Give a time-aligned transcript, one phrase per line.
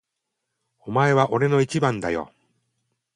[0.79, 2.31] お前は俺の一番だよ。